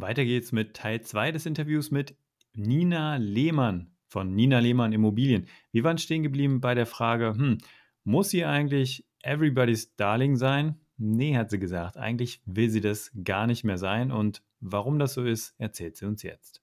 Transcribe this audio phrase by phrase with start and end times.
[0.00, 2.16] Weiter geht's mit Teil 2 des Interviews mit
[2.54, 5.46] Nina Lehmann von Nina Lehmann Immobilien.
[5.72, 7.58] Wir waren stehen geblieben bei der Frage, hm,
[8.04, 10.80] muss sie eigentlich Everybody's Darling sein?
[10.96, 11.96] Nee, hat sie gesagt.
[11.96, 14.10] Eigentlich will sie das gar nicht mehr sein.
[14.10, 16.62] Und warum das so ist, erzählt sie uns jetzt.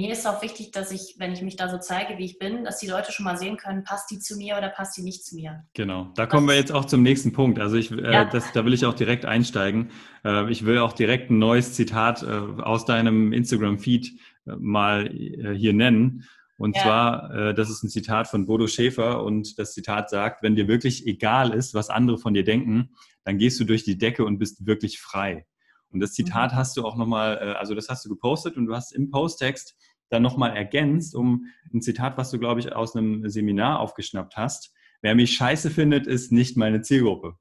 [0.00, 2.64] Mir ist auch wichtig, dass ich, wenn ich mich da so zeige, wie ich bin,
[2.64, 5.24] dass die Leute schon mal sehen können, passt die zu mir oder passt die nicht
[5.24, 5.64] zu mir.
[5.74, 7.58] Genau, da kommen wir jetzt auch zum nächsten Punkt.
[7.58, 8.24] Also ich, äh, ja.
[8.24, 9.90] das, da will ich auch direkt einsteigen.
[10.24, 14.12] Äh, ich will auch direkt ein neues Zitat äh, aus deinem Instagram-Feed
[14.46, 16.24] äh, mal äh, hier nennen.
[16.56, 16.82] Und ja.
[16.82, 20.68] zwar, äh, das ist ein Zitat von Bodo Schäfer und das Zitat sagt, wenn dir
[20.68, 22.90] wirklich egal ist, was andere von dir denken,
[23.24, 25.46] dann gehst du durch die Decke und bist wirklich frei.
[25.92, 26.56] Und das Zitat mhm.
[26.56, 29.76] hast du auch nochmal, äh, also das hast du gepostet und du hast im Posttext
[30.10, 34.74] dann nochmal ergänzt, um ein Zitat, was du, glaube ich, aus einem Seminar aufgeschnappt hast.
[35.00, 37.36] Wer mich scheiße findet, ist nicht meine Zielgruppe.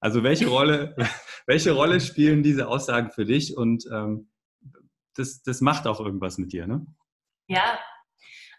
[0.00, 0.94] Also welche Rolle,
[1.46, 3.56] welche Rolle spielen diese Aussagen für dich?
[3.56, 4.30] Und ähm,
[5.14, 6.84] das, das macht auch irgendwas mit dir, ne?
[7.48, 7.78] Ja,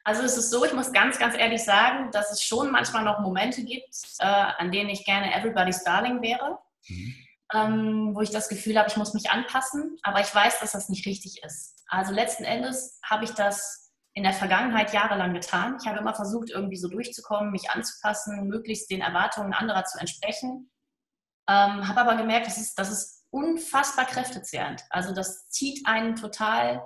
[0.04, 3.20] also es ist so, ich muss ganz, ganz ehrlich sagen, dass es schon manchmal noch
[3.20, 6.58] Momente gibt, äh, an denen ich gerne Everybody's Darling wäre.
[6.88, 7.16] Mhm
[7.54, 10.90] ähm, wo ich das Gefühl habe, ich muss mich anpassen, aber ich weiß, dass das
[10.90, 11.81] nicht richtig ist.
[11.92, 15.78] Also letzten Endes habe ich das in der Vergangenheit jahrelang getan.
[15.82, 20.72] Ich habe immer versucht, irgendwie so durchzukommen, mich anzupassen, möglichst den Erwartungen anderer zu entsprechen.
[21.50, 24.84] Ähm, habe aber gemerkt, das ist, das ist unfassbar kräftezehrend.
[24.90, 26.82] Also das zieht einen total,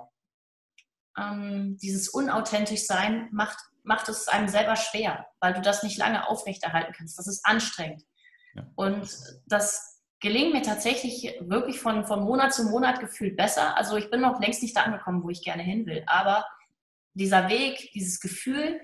[1.16, 6.28] ähm, dieses unauthentisch sein macht, macht es einem selber schwer, weil du das nicht lange
[6.28, 7.16] aufrechterhalten kannst.
[7.16, 8.02] Das ist anstrengend.
[8.54, 8.66] Ja.
[8.74, 9.08] Und
[9.46, 13.76] das gelingt mir tatsächlich wirklich von, von Monat zu Monat gefühlt besser.
[13.76, 16.02] Also ich bin noch längst nicht da angekommen, wo ich gerne hin will.
[16.06, 16.46] Aber
[17.14, 18.80] dieser Weg, dieses Gefühl,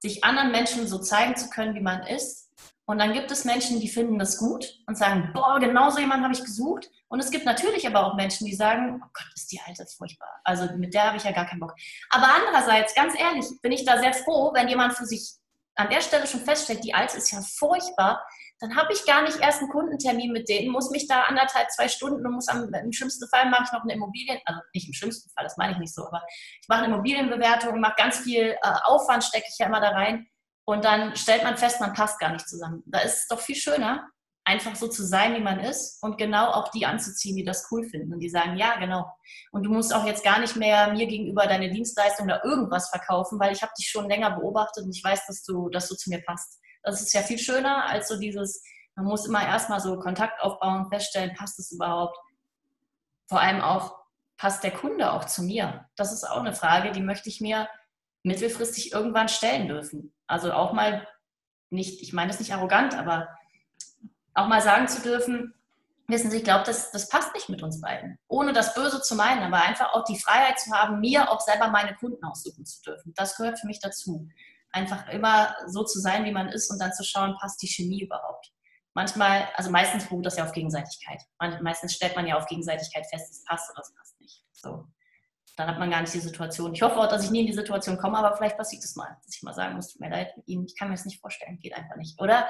[0.00, 2.50] sich anderen Menschen so zeigen zu können, wie man ist.
[2.84, 6.24] Und dann gibt es Menschen, die finden das gut und sagen, boah, genau so jemanden
[6.24, 6.88] habe ich gesucht.
[7.08, 10.40] Und es gibt natürlich aber auch Menschen, die sagen, oh Gott, ist die Alte furchtbar.
[10.44, 11.74] Also mit der habe ich ja gar keinen Bock.
[12.10, 15.34] Aber andererseits, ganz ehrlich, bin ich da sehr froh, wenn jemand für sich
[15.74, 18.24] an der Stelle schon feststellt, die Alte ist ja furchtbar,
[18.60, 21.88] dann habe ich gar nicht erst einen Kundentermin mit denen, muss mich da anderthalb, zwei
[21.88, 24.94] Stunden und muss am, im schlimmsten Fall mache ich noch eine Immobilien, also nicht im
[24.94, 28.56] schlimmsten Fall, das meine ich nicht so, aber ich mache eine Immobilienbewertung, mache ganz viel
[28.62, 30.26] äh, Aufwand, stecke ich ja immer da rein
[30.64, 32.82] und dann stellt man fest, man passt gar nicht zusammen.
[32.86, 34.08] Da ist es doch viel schöner,
[34.46, 37.84] einfach so zu sein, wie man ist und genau auch die anzuziehen, die das cool
[37.84, 39.04] finden und die sagen, ja, genau.
[39.50, 43.40] Und du musst auch jetzt gar nicht mehr mir gegenüber deine Dienstleistung oder irgendwas verkaufen,
[43.40, 46.10] weil ich habe dich schon länger beobachtet und ich weiß, dass du, dass du zu
[46.10, 46.60] mir passt.
[46.86, 48.62] Das ist ja viel schöner als so dieses,
[48.94, 52.16] man muss immer erstmal so Kontakt aufbauen, feststellen, passt es überhaupt.
[53.28, 53.96] Vor allem auch,
[54.36, 55.88] passt der Kunde auch zu mir?
[55.96, 57.68] Das ist auch eine Frage, die möchte ich mir
[58.22, 60.14] mittelfristig irgendwann stellen dürfen.
[60.28, 61.08] Also auch mal
[61.70, 63.28] nicht, ich meine das nicht arrogant, aber
[64.34, 65.54] auch mal sagen zu dürfen,
[66.06, 68.16] wissen Sie, ich glaube, das, das passt nicht mit uns beiden.
[68.28, 71.66] Ohne das Böse zu meinen, aber einfach auch die Freiheit zu haben, mir auch selber
[71.68, 73.12] meine Kunden aussuchen zu dürfen.
[73.16, 74.28] Das gehört für mich dazu
[74.76, 78.02] einfach immer so zu sein, wie man ist und dann zu schauen, passt die Chemie
[78.02, 78.52] überhaupt.
[78.94, 81.20] Manchmal, also meistens beruht das ja auf Gegenseitigkeit.
[81.60, 84.42] Meistens stellt man ja auf Gegenseitigkeit fest, es passt oder es passt nicht.
[84.52, 84.86] So.
[85.56, 86.74] Dann hat man gar nicht die Situation.
[86.74, 89.16] Ich hoffe auch, dass ich nie in die Situation komme, aber vielleicht passiert es mal,
[89.24, 91.20] dass ich mal sagen muss, tut mir leid mit Ihnen, ich kann mir das nicht
[91.20, 92.20] vorstellen, geht einfach nicht.
[92.20, 92.46] Oder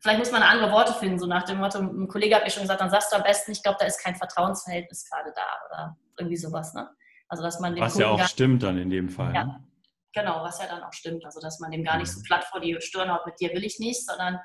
[0.00, 2.62] vielleicht muss man andere Worte finden, so nach dem Motto, ein Kollege hat mir schon
[2.62, 5.96] gesagt, dann sagst du am besten, ich glaube, da ist kein Vertrauensverhältnis gerade da oder
[6.18, 6.72] irgendwie sowas.
[6.74, 6.88] Ne?
[7.28, 9.34] Also, dass man Was ja auch stimmt dann in dem Fall.
[9.34, 9.64] Ja, ne?
[10.12, 11.24] Genau, was ja dann auch stimmt.
[11.24, 12.24] Also, dass man dem gar nicht so mhm.
[12.24, 14.40] platt vor die Stirn haut, mit dir will ich nicht, sondern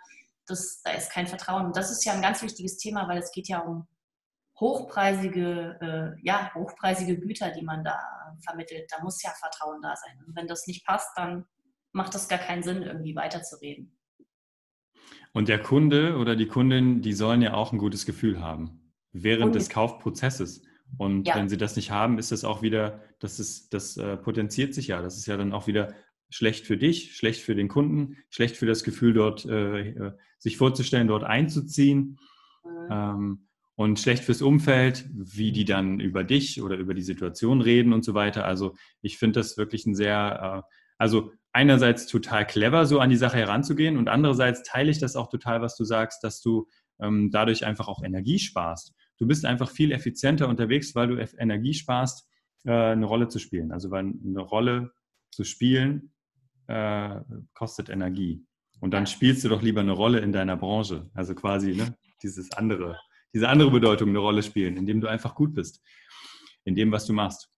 [0.45, 1.65] das, da ist kein Vertrauen.
[1.65, 3.87] Und das ist ja ein ganz wichtiges Thema, weil es geht ja um
[4.59, 7.99] hochpreisige, äh, ja, hochpreisige Güter, die man da
[8.43, 8.89] vermittelt.
[8.91, 10.23] Da muss ja Vertrauen da sein.
[10.25, 11.45] Und wenn das nicht passt, dann
[11.91, 13.97] macht das gar keinen Sinn, irgendwie weiterzureden.
[15.33, 19.55] Und der Kunde oder die Kundin, die sollen ja auch ein gutes Gefühl haben während
[19.55, 20.63] des Kaufprozesses.
[20.97, 21.35] Und ja.
[21.35, 24.87] wenn sie das nicht haben, ist das auch wieder, das, ist, das äh, potenziert sich
[24.87, 25.01] ja.
[25.01, 25.93] Das ist ja dann auch wieder
[26.29, 30.57] schlecht für dich, schlecht für den Kunden, schlecht für das Gefühl, dort äh, äh sich
[30.57, 32.19] vorzustellen, dort einzuziehen.
[32.63, 32.87] Mhm.
[32.91, 37.91] Ähm, und schlecht fürs Umfeld, wie die dann über dich oder über die Situation reden
[37.91, 38.45] und so weiter.
[38.45, 43.17] Also ich finde das wirklich ein sehr, äh, also einerseits total clever, so an die
[43.17, 46.67] Sache heranzugehen und andererseits teile ich das auch total, was du sagst, dass du
[46.99, 48.93] ähm, dadurch einfach auch Energie sparst.
[49.17, 52.27] Du bist einfach viel effizienter unterwegs, weil du Energie sparst,
[52.65, 53.71] äh, eine Rolle zu spielen.
[53.71, 54.91] Also weil eine Rolle
[55.31, 56.13] zu spielen
[56.67, 57.19] äh,
[57.53, 58.45] kostet Energie.
[58.79, 61.09] Und dann spielst du doch lieber eine Rolle in deiner Branche.
[61.13, 62.99] Also quasi ne, dieses andere,
[63.33, 65.81] diese andere Bedeutung eine Rolle spielen, indem du einfach gut bist
[66.65, 67.49] in dem, was du machst.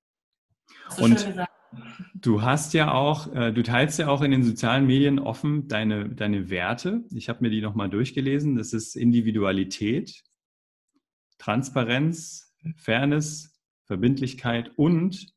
[0.89, 1.27] So und
[2.15, 6.09] du hast ja auch, äh, du teilst ja auch in den sozialen Medien offen deine,
[6.09, 7.03] deine Werte.
[7.13, 8.55] Ich habe mir die nochmal durchgelesen.
[8.55, 10.23] Das ist Individualität,
[11.37, 15.33] Transparenz, Fairness, Verbindlichkeit und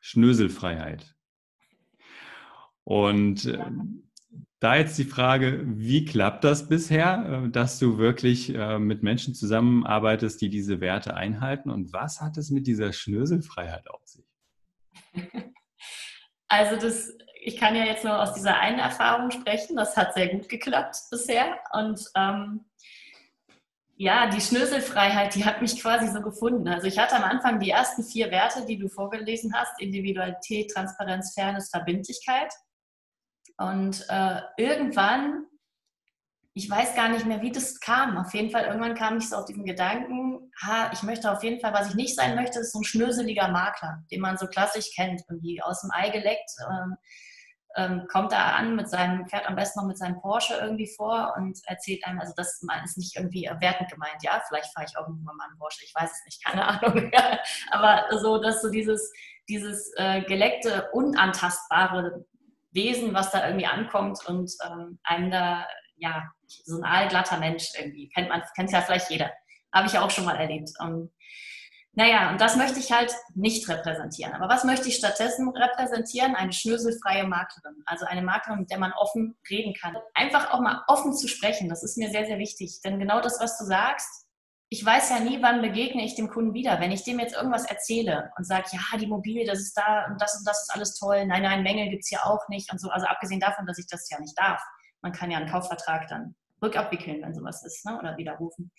[0.00, 1.14] Schnöselfreiheit.
[2.84, 3.58] Und äh,
[4.60, 9.34] da jetzt die Frage, wie klappt das bisher, äh, dass du wirklich äh, mit Menschen
[9.34, 11.70] zusammenarbeitest, die diese Werte einhalten?
[11.70, 14.26] Und was hat es mit dieser Schnöselfreiheit auf sich?
[16.52, 19.76] Also das, ich kann ja jetzt nur aus dieser einen Erfahrung sprechen.
[19.76, 21.60] Das hat sehr gut geklappt bisher.
[21.72, 22.64] Und ähm,
[24.02, 26.66] ja, die Schnöselfreiheit, die hat mich quasi so gefunden.
[26.68, 29.78] Also ich hatte am Anfang die ersten vier Werte, die du vorgelesen hast.
[29.78, 32.50] Individualität, Transparenz, Fairness, Verbindlichkeit.
[33.58, 35.44] Und äh, irgendwann,
[36.54, 38.16] ich weiß gar nicht mehr, wie das kam.
[38.16, 41.60] Auf jeden Fall, irgendwann kam ich so auf diesen Gedanken, ha, ich möchte auf jeden
[41.60, 44.94] Fall, was ich nicht sein möchte, ist so ein schnöseliger Makler, den man so klassisch
[44.94, 46.50] kennt, irgendwie aus dem Ei geleckt.
[46.70, 46.96] Ähm,
[47.76, 51.34] ähm, kommt da an mit seinem, fährt am besten noch mit seinem Porsche irgendwie vor
[51.36, 55.06] und erzählt einem, also das ist nicht irgendwie wertend gemeint, ja, vielleicht fahre ich auch
[55.06, 57.10] irgendwann mal einen Porsche, ich weiß es nicht, keine Ahnung,
[57.70, 59.12] aber so, dass so dieses,
[59.48, 62.24] dieses äh, geleckte, unantastbare
[62.72, 68.08] Wesen, was da irgendwie ankommt und ähm, einem da, ja, so ein aalglatter Mensch irgendwie.
[68.08, 69.30] Kennt man, kennt ja vielleicht jeder.
[69.72, 70.70] Habe ich ja auch schon mal erlebt.
[70.80, 71.10] Und,
[71.92, 74.32] naja, und das möchte ich halt nicht repräsentieren.
[74.34, 76.36] Aber was möchte ich stattdessen repräsentieren?
[76.36, 77.82] Eine schnöselfreie Maklerin.
[77.84, 79.96] Also eine Maklerin, mit der man offen reden kann.
[80.14, 82.80] Einfach auch mal offen zu sprechen, das ist mir sehr, sehr wichtig.
[82.84, 84.26] Denn genau das, was du sagst,
[84.72, 86.78] ich weiß ja nie, wann begegne ich dem Kunden wieder.
[86.78, 90.22] Wenn ich dem jetzt irgendwas erzähle und sage, ja, die Immobilie, das ist da und
[90.22, 92.80] das und das ist alles toll, nein, nein, Mängel gibt es hier auch nicht und
[92.80, 92.88] so.
[92.88, 94.62] Also abgesehen davon, dass ich das ja nicht darf.
[95.02, 97.98] Man kann ja einen Kaufvertrag dann rückabwickeln, wenn sowas ist, ne?
[97.98, 98.70] oder widerrufen.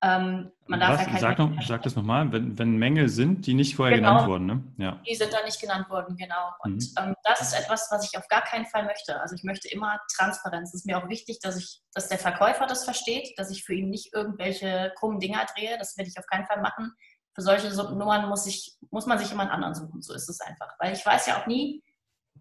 [0.00, 1.12] Ähm, man darf Was?
[1.12, 4.28] Ja sag, noch, sag das nochmal, wenn, wenn Mängel sind, die nicht vorher genau, genannt
[4.28, 4.46] wurden.
[4.46, 4.64] Ne?
[4.76, 5.02] Ja.
[5.08, 6.50] Die sind da nicht genannt worden, genau.
[6.60, 6.94] Und mhm.
[6.98, 9.20] ähm, das ist etwas, was ich auf gar keinen Fall möchte.
[9.20, 10.68] Also ich möchte immer Transparenz.
[10.68, 13.74] Es ist mir auch wichtig, dass ich, dass der Verkäufer das versteht, dass ich für
[13.74, 15.76] ihn nicht irgendwelche krummen Dinger drehe.
[15.78, 16.92] Das werde ich auf keinen Fall machen.
[17.34, 20.00] Für solche Nummern muss, ich, muss man sich immer einen anderen suchen.
[20.02, 20.74] So ist es einfach.
[20.78, 21.82] Weil ich weiß ja auch nie,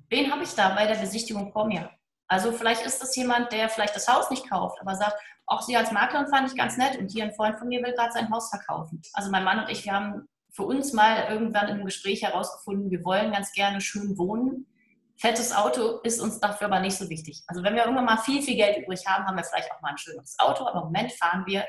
[0.10, 1.90] wen habe ich da bei der Besichtigung vor mir.
[2.28, 5.16] Also vielleicht ist das jemand, der vielleicht das Haus nicht kauft, aber sagt,
[5.46, 7.94] auch Sie als Maklerin fand ich ganz nett und hier ein Freund von mir will
[7.94, 9.02] gerade sein Haus verkaufen.
[9.14, 13.04] Also mein Mann und ich, wir haben für uns mal irgendwann im Gespräch herausgefunden, wir
[13.06, 14.66] wollen ganz gerne schön wohnen.
[15.16, 17.44] Fettes Auto ist uns dafür aber nicht so wichtig.
[17.48, 19.92] Also wenn wir irgendwann mal viel, viel Geld übrig haben, haben wir vielleicht auch mal
[19.92, 21.66] ein schönes Auto, aber im Moment fahren wir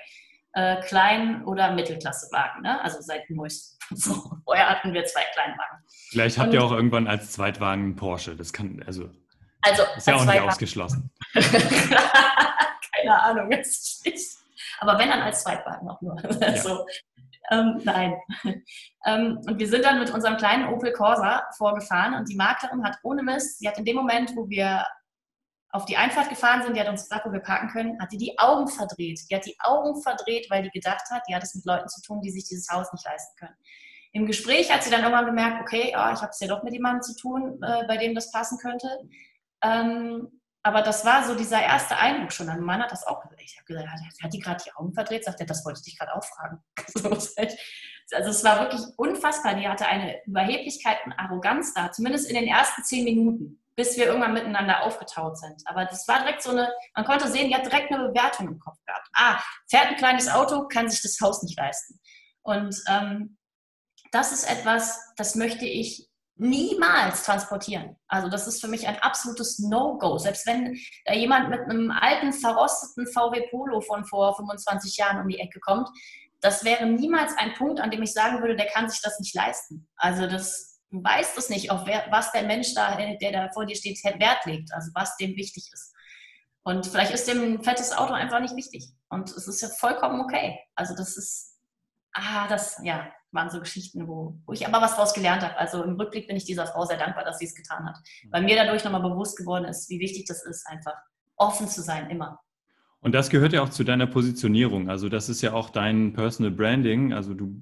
[0.55, 2.63] äh, Klein- oder Mittelklassewagen.
[2.63, 2.83] Ne?
[2.83, 3.79] Also seit neuestem.
[3.91, 4.13] So,
[4.45, 5.79] vorher hatten wir zwei Kleinwagen.
[6.11, 8.37] Vielleicht habt und, ihr auch irgendwann als Zweitwagen einen Porsche.
[8.37, 9.09] Das kann, also,
[9.63, 11.11] also ist ja auch nicht ausgeschlossen.
[11.35, 14.37] keine Ahnung, ist nicht.
[14.81, 16.17] Aber wenn dann als Zweitwagen noch nur.
[16.41, 16.49] Ja.
[16.49, 16.87] Also,
[17.51, 18.15] ähm, nein.
[19.07, 22.99] Ähm, und wir sind dann mit unserem kleinen Opel Corsa vorgefahren und die Maklerin hat
[23.03, 24.87] ohne Mist, sie hat in dem Moment, wo wir
[25.71, 28.17] auf die Einfahrt gefahren sind, die hat uns gesagt, wo wir parken können, hat die
[28.17, 29.21] die Augen verdreht.
[29.31, 32.01] Die hat die Augen verdreht, weil die gedacht hat, die hat es mit Leuten zu
[32.03, 33.57] tun, die sich dieses Haus nicht leisten können.
[34.13, 36.73] Im Gespräch hat sie dann irgendwann gemerkt, okay, oh, ich habe es ja doch mit
[36.73, 38.89] jemandem zu tun, äh, bei dem das passen könnte.
[39.63, 42.47] Ähm, aber das war so dieser erste Eindruck schon.
[42.47, 43.41] Mein Mann hat das auch gesagt.
[43.43, 43.89] Ich habe gesagt,
[44.23, 45.25] hat die gerade die Augen verdreht?
[45.25, 46.63] Sagt er, das wollte ich dich gerade auch fragen.
[46.97, 49.55] also es war wirklich unfassbar.
[49.55, 54.07] Die hatte eine Überheblichkeit und Arroganz da, zumindest in den ersten zehn Minuten, bis wir
[54.07, 55.63] irgendwann miteinander aufgetaut sind.
[55.65, 58.59] Aber das war direkt so eine, man konnte sehen, die hat direkt eine Bewertung im
[58.59, 59.09] Kopf gehabt.
[59.15, 61.99] Ah, fährt ein kleines Auto, kann sich das Haus nicht leisten.
[62.43, 63.39] Und ähm,
[64.11, 66.08] das ist etwas, das möchte ich
[66.39, 67.97] niemals transportieren.
[68.07, 70.19] Also das ist für mich ein absolutes No-Go.
[70.19, 75.29] Selbst wenn da jemand mit einem alten, verrosteten VW Polo von vor 25 Jahren um
[75.29, 75.89] die Ecke kommt,
[76.41, 79.35] das wäre niemals ein Punkt, an dem ich sagen würde, der kann sich das nicht
[79.35, 79.89] leisten.
[79.97, 83.67] Also das, du weißt es nicht, auf wer, was der Mensch da, der da vor
[83.67, 85.93] dir steht, Wert legt, also was dem wichtig ist.
[86.63, 88.93] Und vielleicht ist dem ein fettes Auto einfach nicht wichtig.
[89.09, 90.59] Und es ist ja vollkommen okay.
[90.75, 91.58] Also das ist,
[92.19, 95.57] ah, das, ja, waren so Geschichten, wo, wo ich aber was daraus gelernt habe.
[95.59, 97.97] Also im Rückblick bin ich dieser Frau sehr dankbar, dass sie es getan hat.
[98.31, 100.95] Weil mir dadurch nochmal bewusst geworden ist, wie wichtig das ist, einfach
[101.37, 102.41] offen zu sein, immer.
[103.01, 104.91] Und das gehört ja auch zu deiner Positionierung.
[104.91, 107.13] Also das ist ja auch dein Personal Branding.
[107.13, 107.55] Also du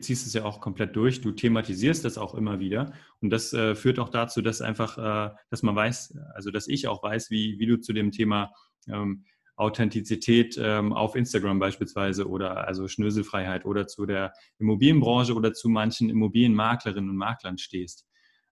[0.00, 1.22] ziehst es ja auch komplett durch.
[1.22, 2.92] Du thematisierst das auch immer wieder.
[3.22, 6.86] Und das äh, führt auch dazu, dass einfach, äh, dass man weiß, also dass ich
[6.86, 8.52] auch weiß, wie, wie du zu dem Thema
[8.86, 9.24] ähm,
[9.56, 16.10] Authentizität ähm, auf Instagram beispielsweise oder also Schnöselfreiheit oder zu der Immobilienbranche oder zu manchen
[16.10, 18.06] Immobilienmaklerinnen und Maklern stehst.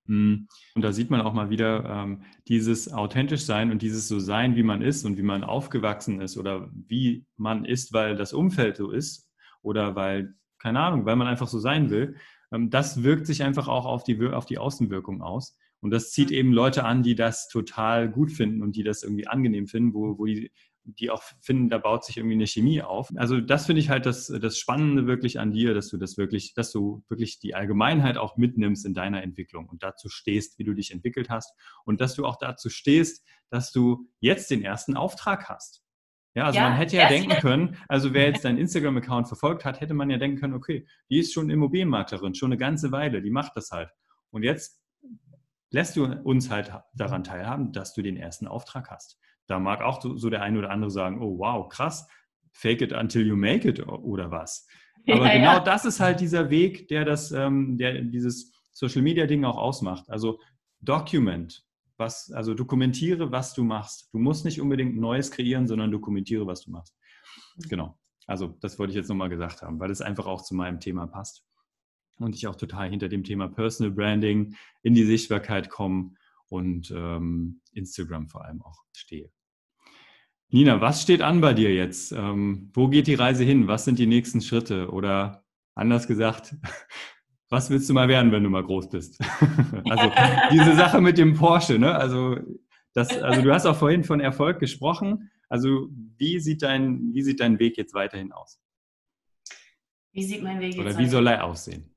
[0.07, 0.47] Mm.
[0.75, 4.57] Und da sieht man auch mal wieder ähm, dieses authentisch sein und dieses so sein,
[4.57, 8.77] wie man ist und wie man aufgewachsen ist oder wie man ist, weil das Umfeld
[8.77, 9.29] so ist
[9.63, 12.17] oder weil, keine Ahnung, weil man einfach so sein will.
[12.53, 15.57] Ähm, das wirkt sich einfach auch auf die, auf die Außenwirkung aus.
[15.81, 16.37] Und das zieht mhm.
[16.37, 20.19] eben Leute an, die das total gut finden und die das irgendwie angenehm finden, wo,
[20.19, 20.53] wo die
[20.85, 23.11] die auch finden, da baut sich irgendwie eine Chemie auf.
[23.17, 26.55] Also das finde ich halt das, das Spannende wirklich an dir, dass du das wirklich,
[26.55, 30.75] dass du wirklich die Allgemeinheit auch mitnimmst in deiner Entwicklung und dazu stehst, wie du
[30.75, 35.49] dich entwickelt hast und dass du auch dazu stehst, dass du jetzt den ersten Auftrag
[35.49, 35.83] hast.
[36.35, 39.81] Ja, also ja, man hätte ja denken können, also wer jetzt deinen Instagram-Account verfolgt hat,
[39.81, 43.31] hätte man ja denken können, okay, die ist schon Immobilienmaklerin, schon eine ganze Weile, die
[43.31, 43.91] macht das halt.
[44.31, 44.81] Und jetzt
[45.71, 49.19] lässt du uns halt daran teilhaben, dass du den ersten Auftrag hast.
[49.53, 52.09] Da mag auch so der eine oder andere sagen, oh wow, krass,
[52.53, 54.67] fake it until you make it oder was.
[55.07, 55.61] Aber ja, genau ja.
[55.61, 60.09] das ist halt dieser Weg, der das, ähm, der dieses Social Media Ding auch ausmacht.
[60.09, 60.41] Also
[60.81, 61.67] document,
[61.99, 64.09] was, also dokumentiere, was du machst.
[64.15, 66.97] Du musst nicht unbedingt Neues kreieren, sondern dokumentiere, was du machst.
[67.69, 67.99] Genau.
[68.27, 71.07] Also das wollte ich jetzt nochmal gesagt haben, weil es einfach auch zu meinem Thema
[71.07, 71.45] passt.
[72.19, 76.15] Und ich auch total hinter dem Thema Personal Branding in die Sichtbarkeit komme
[76.49, 79.31] und ähm, Instagram vor allem auch stehe.
[80.53, 82.13] Nina, was steht an bei dir jetzt?
[82.13, 83.69] Ähm, wo geht die Reise hin?
[83.69, 84.91] Was sind die nächsten Schritte?
[84.91, 86.55] Oder anders gesagt,
[87.49, 89.19] was willst du mal werden, wenn du mal groß bist?
[89.89, 90.13] also
[90.53, 91.95] diese Sache mit dem Porsche, ne?
[91.95, 92.37] Also,
[92.93, 95.31] das, also du hast auch vorhin von Erfolg gesprochen.
[95.49, 98.61] Also wie sieht dein, wie sieht dein Weg jetzt weiterhin aus?
[100.13, 101.95] Wie sieht mein Weg jetzt Oder wie soll er aussehen?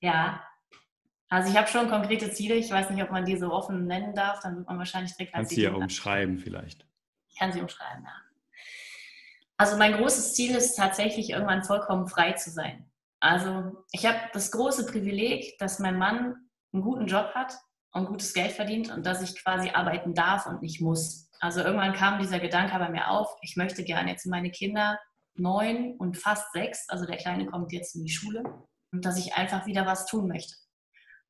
[0.00, 0.42] Ja,
[1.28, 2.54] also ich habe schon konkrete Ziele.
[2.54, 4.40] Ich weiß nicht, ob man die so offen nennen darf.
[4.40, 6.86] Dann wird man wahrscheinlich direkt Kannst du ja umschreiben vielleicht.
[7.42, 8.14] Kann sie umschreiben, ja.
[9.56, 12.88] Also mein großes Ziel ist tatsächlich irgendwann vollkommen frei zu sein.
[13.18, 16.36] Also ich habe das große Privileg, dass mein Mann
[16.72, 17.58] einen guten Job hat
[17.90, 21.30] und gutes Geld verdient und dass ich quasi arbeiten darf und nicht muss.
[21.40, 25.00] Also irgendwann kam dieser Gedanke bei mir auf, ich möchte gerne jetzt meine Kinder
[25.34, 28.44] neun und fast sechs, also der Kleine kommt jetzt in die Schule
[28.92, 30.54] und dass ich einfach wieder was tun möchte.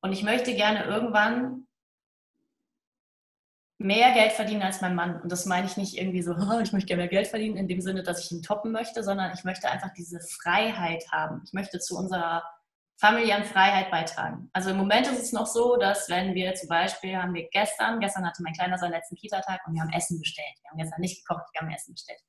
[0.02, 1.66] Und ich möchte gerne irgendwann
[3.82, 5.20] mehr Geld verdienen als mein Mann.
[5.20, 7.68] Und das meine ich nicht irgendwie so, oh, ich möchte gerne mehr Geld verdienen, in
[7.68, 11.42] dem Sinne, dass ich ihn toppen möchte, sondern ich möchte einfach diese Freiheit haben.
[11.44, 12.42] Ich möchte zu unserer
[13.02, 14.48] familiären Freiheit beitragen.
[14.52, 17.98] Also im Moment ist es noch so, dass wenn wir zum Beispiel, haben wir gestern,
[17.98, 20.54] gestern hatte mein Kleiner seinen letzten Kita-Tag und wir haben Essen bestellt.
[20.62, 22.20] Wir haben gestern nicht gekocht, wir haben Essen bestellt.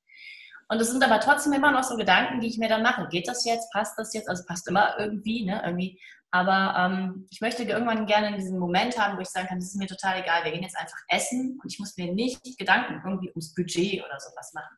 [0.68, 3.06] Und es sind aber trotzdem immer noch so Gedanken, die ich mir dann mache.
[3.08, 3.70] Geht das jetzt?
[3.72, 4.28] Passt das jetzt?
[4.28, 5.62] Also passt immer irgendwie, ne?
[5.64, 6.00] Irgendwie
[6.34, 9.76] aber ähm, ich möchte irgendwann gerne diesen Moment haben, wo ich sagen kann, das ist
[9.76, 13.30] mir total egal, wir gehen jetzt einfach essen und ich muss mir nicht Gedanken irgendwie
[13.30, 14.76] ums Budget oder sowas machen.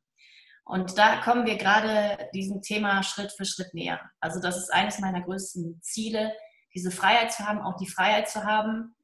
[0.67, 3.99] Und da kommen wir gerade diesem Thema Schritt für Schritt näher.
[4.21, 6.35] Also das ist eines meiner größten Ziele,
[6.75, 8.95] diese Freiheit zu haben, auch die Freiheit zu haben,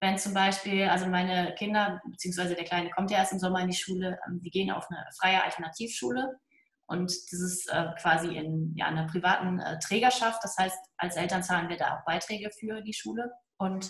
[0.00, 3.68] wenn zum Beispiel, also meine Kinder, beziehungsweise der Kleine kommt ja erst im Sommer in
[3.68, 6.40] die Schule, ähm, die gehen auf eine freie Alternativschule
[6.90, 10.42] und das ist äh, quasi in ja, einer privaten äh, Trägerschaft.
[10.42, 13.88] Das heißt, als Eltern zahlen wir da auch Beiträge für die Schule und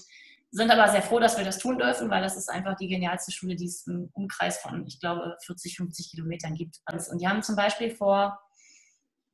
[0.50, 3.32] sind aber sehr froh, dass wir das tun dürfen, weil das ist einfach die genialste
[3.32, 6.76] Schule, die es im Umkreis von, ich glaube, 40, 50 Kilometern gibt.
[7.10, 8.38] Und die haben zum Beispiel vor,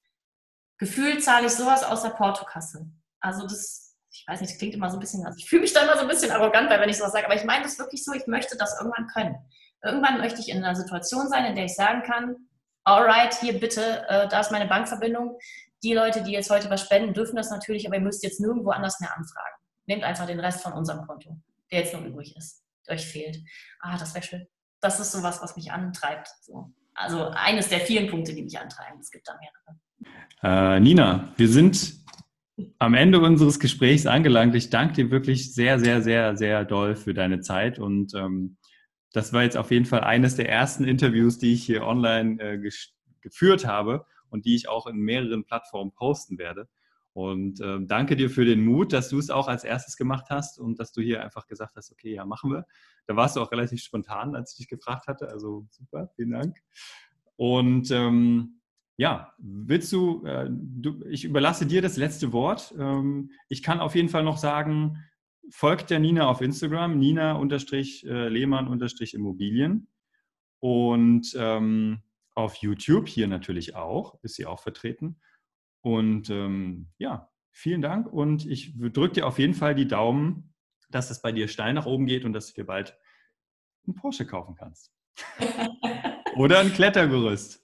[0.80, 2.88] gefühlt zahle ich sowas aus der Portokasse.
[3.20, 5.74] Also das, ich weiß nicht, das klingt immer so ein bisschen, also ich fühle mich
[5.74, 7.78] da immer so ein bisschen arrogant, weil wenn ich sowas sage, aber ich meine das
[7.78, 9.36] wirklich so, ich möchte das irgendwann können.
[9.84, 12.36] Irgendwann möchte ich in einer Situation sein, in der ich sagen kann,
[12.84, 15.38] alright, hier bitte, äh, da ist meine Bankverbindung.
[15.84, 18.70] Die Leute, die jetzt heute was spenden, dürfen das natürlich, aber ihr müsst jetzt nirgendwo
[18.70, 19.56] anders mehr anfragen.
[19.88, 21.38] Nehmt einfach den Rest von unserem Konto,
[21.72, 23.38] der jetzt noch übrig ist, der euch fehlt.
[23.80, 24.48] Ah, das wäre schön.
[24.80, 26.28] Das ist sowas, was mich antreibt.
[26.42, 26.72] So.
[26.94, 29.00] Also eines der vielen Punkte, die mich antreiben.
[29.00, 30.78] Es gibt da mehrere.
[30.78, 31.94] Äh, Nina, wir sind
[32.80, 34.56] am Ende unseres Gesprächs angelangt.
[34.56, 38.58] Ich danke dir wirklich sehr, sehr, sehr, sehr doll für deine Zeit und ähm,
[39.14, 42.72] das war jetzt auf jeden Fall eines der ersten Interviews, die ich hier online äh,
[43.22, 46.68] geführt habe und die ich auch in mehreren Plattformen posten werde.
[47.14, 50.60] Und äh, danke dir für den Mut, dass du es auch als erstes gemacht hast
[50.60, 52.66] und dass du hier einfach gesagt hast, okay, ja, machen wir.
[53.06, 55.28] Da warst du auch relativ spontan, als ich dich gefragt hatte.
[55.28, 56.58] Also super, vielen Dank.
[57.36, 58.62] Und ähm,
[58.96, 62.74] ja, willst du, äh, du, ich überlasse dir das letzte Wort.
[62.80, 65.04] Ähm, ich kann auf jeden Fall noch sagen,
[65.50, 69.88] folgt der Nina auf Instagram, Nina-Lehmann-Immobilien.
[70.60, 72.04] Und ähm,
[72.36, 75.20] auf YouTube hier natürlich auch, ist sie auch vertreten.
[75.82, 80.54] Und ähm, ja, vielen Dank und ich drücke dir auf jeden Fall die Daumen,
[80.90, 82.98] dass es bei dir steil nach oben geht und dass du dir bald
[83.86, 84.94] einen Porsche kaufen kannst.
[86.36, 87.64] oder ein Klettergerüst.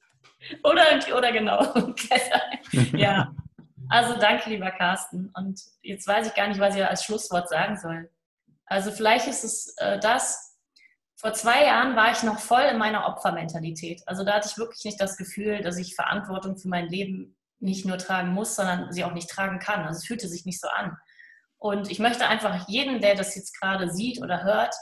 [0.63, 2.41] Oder, oder genau, ein Kletter.
[2.97, 3.35] Ja.
[3.89, 5.31] Also danke, lieber Carsten.
[5.35, 8.09] Und jetzt weiß ich gar nicht, was ich als Schlusswort sagen soll.
[8.65, 10.57] Also vielleicht ist es äh, das,
[11.15, 14.03] vor zwei Jahren war ich noch voll in meiner Opfermentalität.
[14.05, 17.85] Also da hatte ich wirklich nicht das Gefühl, dass ich Verantwortung für mein Leben nicht
[17.85, 19.81] nur tragen muss, sondern sie auch nicht tragen kann.
[19.85, 20.95] Also es fühlte sich nicht so an.
[21.57, 24.75] Und ich möchte einfach jeden, der das jetzt gerade sieht oder hört,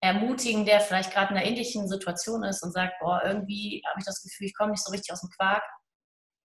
[0.00, 4.04] ermutigen, der vielleicht gerade in einer ähnlichen Situation ist und sagt, boah, irgendwie habe ich
[4.04, 5.62] das Gefühl, ich komme nicht so richtig aus dem Quark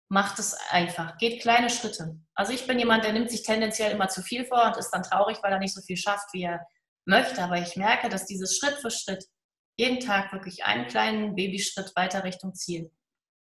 [0.10, 2.20] macht es einfach, geht kleine Schritte.
[2.34, 5.04] Also ich bin jemand, der nimmt sich tendenziell immer zu viel vor und ist dann
[5.04, 6.66] traurig, weil er nicht so viel schafft, wie er
[7.06, 7.42] möchte.
[7.44, 9.24] Aber ich merke, dass dieses Schritt für Schritt,
[9.77, 12.92] jeden Tag wirklich einen kleinen Babyschritt weiter Richtung Ziel,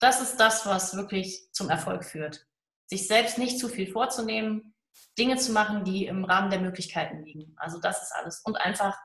[0.01, 2.45] das ist das, was wirklich zum Erfolg führt.
[2.87, 4.75] Sich selbst nicht zu viel vorzunehmen,
[5.17, 7.55] Dinge zu machen, die im Rahmen der Möglichkeiten liegen.
[7.57, 8.43] Also das ist alles.
[8.45, 8.99] Und einfach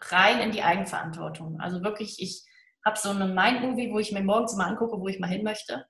[0.00, 1.60] rein in die Eigenverantwortung.
[1.60, 2.44] Also wirklich, ich
[2.84, 5.86] habe so einen Mind-Movie, wo ich mir morgens mal angucke, wo ich mal hin möchte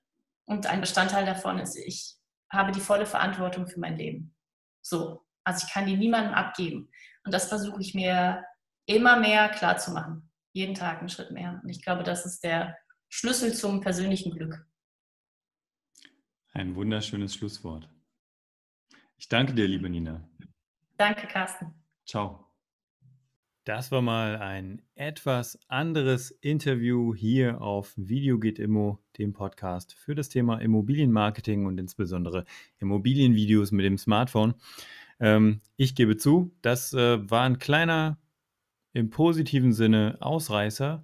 [0.47, 2.15] und ein Bestandteil davon ist, ich
[2.51, 4.35] habe die volle Verantwortung für mein Leben.
[4.81, 5.25] So.
[5.43, 6.89] Also ich kann die niemandem abgeben.
[7.23, 8.43] Und das versuche ich mir
[8.85, 10.31] immer mehr klar zu machen.
[10.53, 11.59] Jeden Tag einen Schritt mehr.
[11.61, 12.77] Und ich glaube, das ist der
[13.09, 14.65] Schlüssel zum persönlichen Glück.
[16.53, 17.89] Ein wunderschönes Schlusswort.
[19.17, 20.27] Ich danke dir, liebe Nina.
[20.97, 21.73] Danke, Carsten.
[22.05, 22.46] Ciao.
[23.67, 30.15] Das war mal ein etwas anderes Interview hier auf Video geht Immo, dem Podcast für
[30.15, 32.45] das Thema Immobilienmarketing und insbesondere
[32.79, 34.53] Immobilienvideos mit dem Smartphone.
[35.19, 38.17] Ähm, ich gebe zu, das äh, war ein kleiner,
[38.93, 41.03] im positiven Sinne Ausreißer,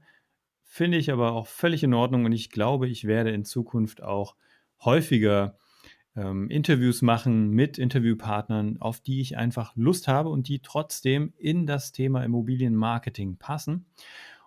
[0.63, 4.37] finde ich aber auch völlig in Ordnung und ich glaube, ich werde in Zukunft auch
[4.79, 5.57] häufiger
[6.15, 11.65] ähm, Interviews machen mit Interviewpartnern, auf die ich einfach Lust habe und die trotzdem in
[11.65, 13.85] das Thema Immobilienmarketing passen.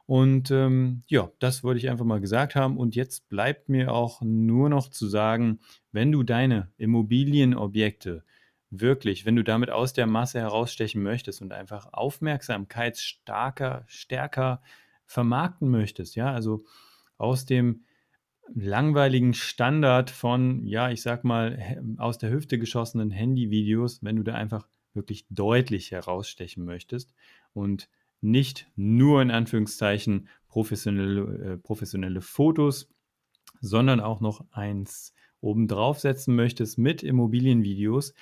[0.06, 2.76] Und ähm, ja, das wollte ich einfach mal gesagt haben.
[2.76, 5.58] Und jetzt bleibt mir auch nur noch zu sagen,
[5.90, 8.22] wenn du deine Immobilienobjekte
[8.70, 14.62] wirklich, wenn du damit aus der Masse herausstechen möchtest und einfach aufmerksamkeitsstarker, stärker
[15.06, 16.64] vermarkten möchtest, ja, also
[17.16, 17.84] aus dem
[18.54, 24.34] langweiligen Standard von, ja, ich sag mal, aus der Hüfte geschossenen Handyvideos, wenn du da
[24.34, 27.14] einfach wirklich deutlich herausstechen möchtest
[27.52, 27.88] und
[28.20, 32.88] nicht nur in Anführungszeichen professionelle, äh, professionelle Fotos,
[33.60, 38.14] sondern auch noch eins obendrauf setzen möchtest mit Immobilienvideos,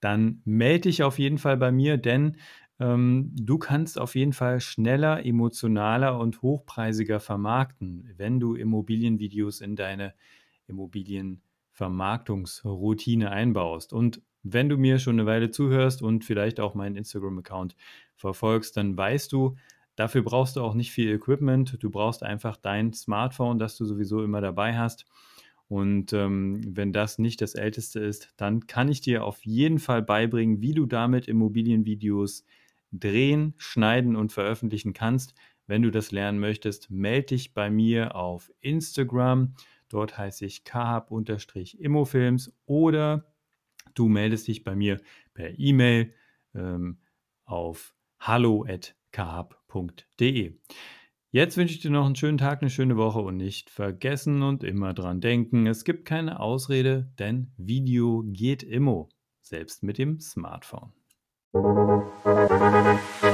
[0.00, 2.36] dann melde dich auf jeden Fall bei mir, denn
[2.80, 9.76] ähm, du kannst auf jeden Fall schneller, emotionaler und hochpreisiger vermarkten, wenn du Immobilienvideos in
[9.76, 10.14] deine
[10.68, 13.92] Immobilienvermarktungsroutine einbaust.
[13.92, 17.76] Und wenn du mir schon eine Weile zuhörst und vielleicht auch meinen Instagram-Account
[18.14, 19.56] verfolgst, dann weißt du,
[19.96, 21.82] dafür brauchst du auch nicht viel Equipment.
[21.82, 25.06] Du brauchst einfach dein Smartphone, das du sowieso immer dabei hast.
[25.68, 30.02] Und ähm, wenn das nicht das älteste ist, dann kann ich dir auf jeden Fall
[30.02, 32.44] beibringen, wie du damit Immobilienvideos
[32.92, 35.34] drehen, schneiden und veröffentlichen kannst.
[35.66, 39.54] Wenn du das lernen möchtest, melde dich bei mir auf Instagram.
[39.88, 43.32] Dort heiße ich kahab-immofilms oder
[43.94, 45.00] du meldest dich bei mir
[45.34, 46.14] per E-Mail
[46.54, 46.98] ähm,
[47.44, 48.98] auf hallo.kahab.de.
[51.30, 54.64] Jetzt wünsche ich dir noch einen schönen Tag, eine schöne Woche und nicht vergessen und
[54.64, 59.10] immer dran denken, es gibt keine Ausrede, denn Video geht immer,
[59.42, 60.97] selbst mit dem Smartphone.
[61.52, 63.27] Thank you.